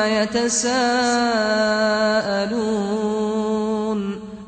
[0.00, 0.72] يتساءلون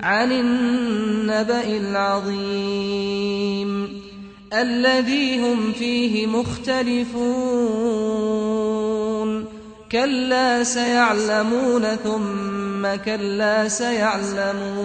[0.00, 3.24] عن النبأ العظيم
[4.52, 7.44] الذي هم فيه مختلفون.
[9.92, 14.84] كلا سيعلمون ثم كلا سيعلمون.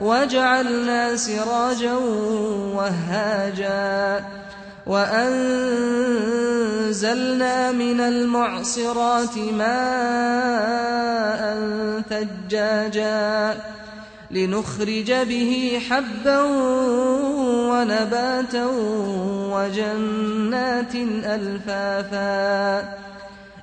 [0.00, 1.94] وجعلنا سراجا
[2.74, 4.24] وهاجا
[4.86, 5.72] وأنزلنا
[7.72, 10.38] من المعصرات ماء
[12.10, 13.56] ثجاجا
[14.30, 16.42] لنخرج به حبا
[17.70, 18.66] ونباتا
[19.52, 23.07] وجنات ألفافا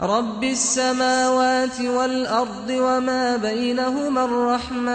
[0.00, 4.94] رب السماوات والأرض وما بينهما الرحمن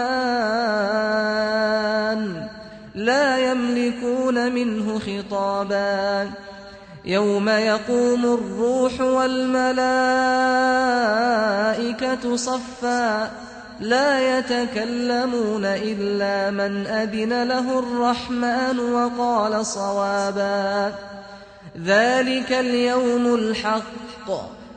[2.94, 6.30] لا يملكون منه خطابا
[7.04, 9.80] يوم يقوم الروح والملائكة
[12.36, 13.30] صفا
[13.80, 20.92] لا يتكلمون إلا من أذن له الرحمن وقال صوابا
[21.84, 24.59] ذلك اليوم الحق